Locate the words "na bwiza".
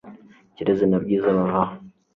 0.87-1.35